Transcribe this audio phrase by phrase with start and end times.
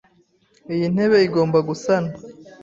[0.73, 2.13] Iyi ntebe igomba gusanwa.